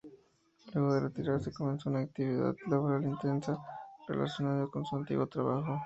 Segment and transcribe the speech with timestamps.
[0.73, 3.55] Luego de retirarse comenzó una actividad laboral intensa
[4.07, 5.79] relacionada con su antiguo trabajo.